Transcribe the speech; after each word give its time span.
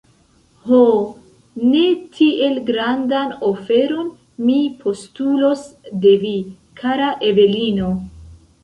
Ho, 0.69 0.77
ne 1.73 1.83
tiel 2.15 2.57
grandan 2.71 3.37
oferon 3.51 4.11
mi 4.49 4.59
postulos 4.83 5.71
de 6.07 6.17
vi, 6.27 6.37
kara 6.83 7.17
Evelino! 7.33 7.95